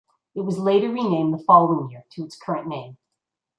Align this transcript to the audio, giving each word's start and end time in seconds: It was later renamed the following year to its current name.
It 0.33 0.41
was 0.41 0.57
later 0.57 0.91
renamed 0.91 1.31
the 1.31 1.43
following 1.43 1.91
year 1.91 2.05
to 2.13 2.23
its 2.23 2.35
current 2.35 2.65
name. 2.67 2.97